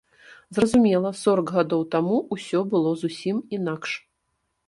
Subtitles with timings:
[0.57, 3.91] Зразумела, сорак гадоў таму ўсё было зусім інакш.